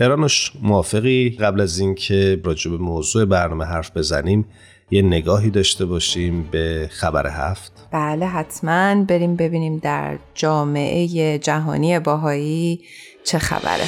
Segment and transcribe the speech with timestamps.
[0.00, 4.44] هرانوش موافقی قبل از اینکه راجع به موضوع برنامه حرف بزنیم
[4.90, 7.72] یه نگاهی داشته باشیم به خبر هفت.
[7.92, 12.80] بله حتما بریم ببینیم در جامعه جهانی باهایی
[13.24, 13.84] چه خبره.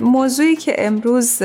[0.00, 1.42] موضوعی که امروز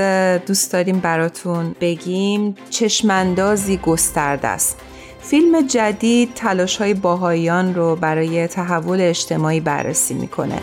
[0.47, 4.88] دوست داریم براتون بگیم چشماندازی گسترده است.
[5.29, 10.59] فیلم جدید تلاش های باهایان رو برای تحول اجتماعی بررسی می‌کنه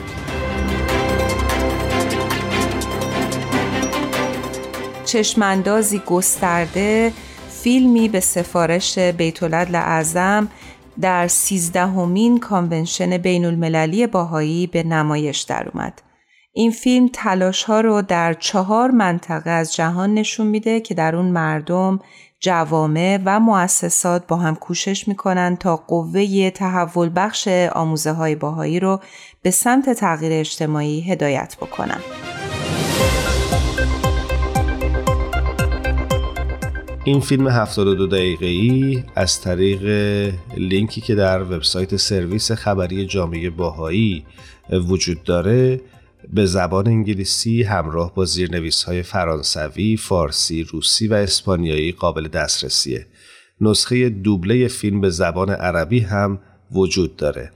[5.04, 7.12] چشماندازی گسترده
[7.50, 10.48] فیلمی به سفارش بیتولد اعظم
[11.00, 16.02] در سیزدهمین کانونشن بین المللی باهایی به نمایش در اومد.
[16.58, 21.26] این فیلم تلاش ها رو در چهار منطقه از جهان نشون میده که در اون
[21.26, 22.00] مردم
[22.40, 29.00] جوامع و مؤسسات با هم کوشش می‌کنن تا قوه تحول بخش آموزه های باهایی رو
[29.42, 32.00] به سمت تغییر اجتماعی هدایت بکنن.
[37.04, 39.82] این فیلم 72 دقیقه ای از طریق
[40.56, 44.24] لینکی که در وبسایت سرویس خبری جامعه باهایی
[44.88, 45.80] وجود داره
[46.32, 53.06] به زبان انگلیسی همراه با زیرنویس های فرانسوی، فارسی، روسی و اسپانیایی قابل دسترسیه.
[53.60, 56.38] نسخه دوبله فیلم به زبان عربی هم
[56.72, 57.52] وجود داره.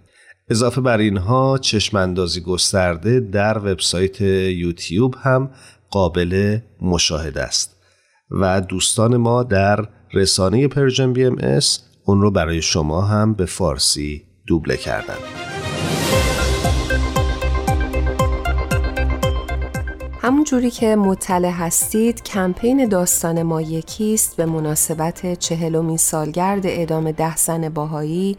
[0.48, 5.50] اضافه بر اینها چشم‌اندازی گسترده در وبسایت یوتیوب هم
[5.90, 7.76] قابل مشاهده است.
[8.30, 14.76] و دوستان ما در رسانه Persian BMS اون رو برای شما هم به فارسی دوبله
[14.76, 15.49] کردن
[20.30, 27.36] همون جوری که مطلع هستید کمپین داستان ما یکیست به مناسبت چهلمین سالگرد اعدام ده
[27.36, 28.36] زن بهایی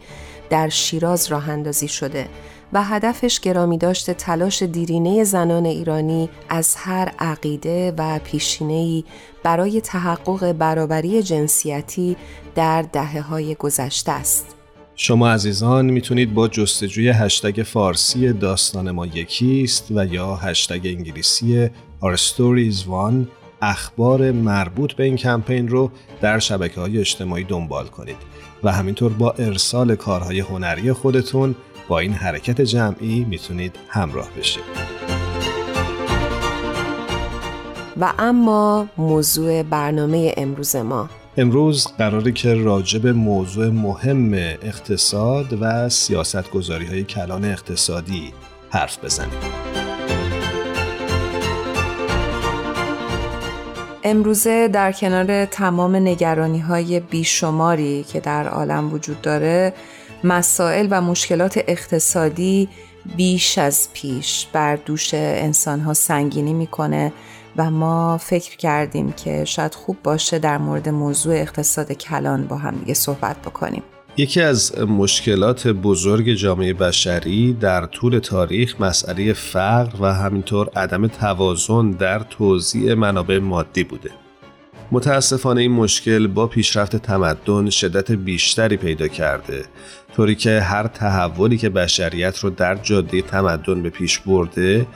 [0.50, 2.28] در شیراز راه اندازی شده
[2.72, 9.04] و هدفش گرامی داشته تلاش دیرینه زنان ایرانی از هر عقیده و پیشینه‌ای
[9.42, 12.16] برای تحقق برابری جنسیتی
[12.54, 14.61] در دهه های گذشته است.
[14.94, 21.70] شما عزیزان می‌تونید با جستجوی هشتگ فارسی داستان ما یکیست و یا هشتگ انگلیسی
[22.02, 23.26] Our Stories One
[23.62, 28.16] اخبار مربوط به این کمپین رو در شبکه های اجتماعی دنبال کنید
[28.62, 31.54] و همینطور با ارسال کارهای هنری خودتون
[31.88, 34.62] با این حرکت جمعی می‌تونید همراه بشید.
[38.00, 45.88] و اما موضوع برنامه امروز ما امروز قراره که راجع به موضوع مهم اقتصاد و
[45.88, 48.32] سیاست گذاری های کلان اقتصادی
[48.70, 49.40] حرف بزنیم.
[54.04, 59.72] امروزه در کنار تمام نگرانی های بیشماری که در عالم وجود داره
[60.24, 62.68] مسائل و مشکلات اقتصادی
[63.16, 67.12] بیش از پیش بر دوش انسان ها سنگینی می‌کنه
[67.56, 72.76] و ما فکر کردیم که شاید خوب باشه در مورد موضوع اقتصاد کلان با هم
[72.76, 73.82] دیگه صحبت بکنیم.
[74.16, 81.90] یکی از مشکلات بزرگ جامعه بشری در طول تاریخ مسئله فقر و همینطور عدم توازن
[81.90, 84.10] در توزیع منابع مادی بوده.
[84.92, 89.64] متاسفانه این مشکل با پیشرفت تمدن شدت بیشتری پیدا کرده
[90.16, 94.86] طوری که هر تحولی که بشریت رو در جاده تمدن به پیش برده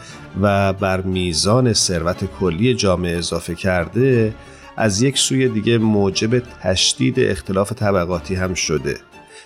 [0.41, 4.35] و بر میزان ثروت کلی جامعه اضافه کرده
[4.77, 8.97] از یک سوی دیگه موجب تشدید اختلاف طبقاتی هم شده.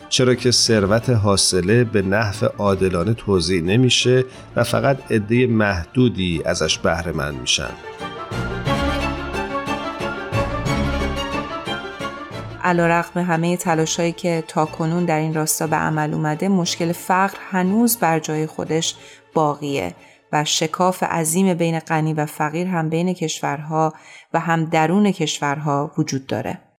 [0.09, 4.25] چرا که ثروت حاصله به نحو عادلانه توضیح نمیشه
[4.57, 7.71] و فقط عده محدودی ازش بهره مند میشن.
[12.65, 17.99] علا همه تلاشایی که تا کنون در این راستا به عمل اومده مشکل فقر هنوز
[17.99, 18.95] بر جای خودش
[19.35, 19.95] باقیه
[20.33, 23.95] و شکاف عظیم بین غنی و فقیر هم بین کشورها
[24.35, 26.70] و هم درون کشورها وجود داره.